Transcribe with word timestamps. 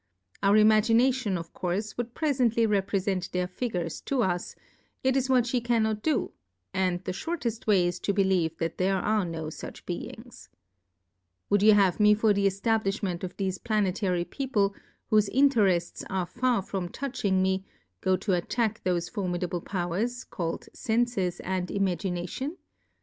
Our 0.41 0.57
Imagination 0.57 1.37
of 1.37 1.53
Courfe 1.53 1.95
w^ould 1.95 2.13
prefently 2.15 2.67
reprefent 2.67 3.29
their 3.29 3.45
Figures 3.47 4.01
to 4.05 4.23
us, 4.23 4.55
it 5.03 5.15
is 5.15 5.29
what 5.29 5.53
ihe 5.53 5.61
cannot 5.63 6.01
do, 6.01 6.31
and 6.73 7.03
the 7.03 7.11
iliortettWay 7.11 7.85
is 7.85 7.99
to 7.99 8.11
believe 8.11 8.53
there 8.77 8.97
are 8.97 9.23
no 9.23 9.43
fuch 9.49 9.85
Beings. 9.85 10.49
Would 11.51 11.61
you 11.61 11.73
have 11.75 11.99
me 11.99 12.15
for 12.15 12.33
tlie 12.33 12.47
Ertabliiliment 12.47 13.23
of 13.23 13.37
thefe 13.37 13.63
Planetary 13.63 14.25
People, 14.25 14.73
whofe 15.11 15.29
Interefts 15.31 16.03
are 16.09 16.25
far 16.25 16.63
from 16.63 16.89
touching 16.89 17.35
Plurality 17.43 17.63
(?/ 17.63 17.63
WORLDS. 17.63 17.67
itSp 17.67 17.67
touching 17.67 18.01
me, 18.01 18.01
go 18.01 18.17
to 18.17 18.33
attack 18.33 18.83
thofe 18.83 19.11
formi 19.13 19.37
dable 19.39 19.63
Powers, 19.63 20.23
caird 20.23 20.67
Senfes 20.73 21.39
and 21.43 21.67
Imagi 21.67 22.11
nation? 22.11 22.57